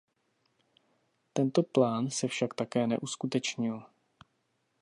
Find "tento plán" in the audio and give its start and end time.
1.33-2.09